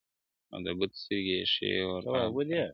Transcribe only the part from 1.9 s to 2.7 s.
اب پاشي کړې.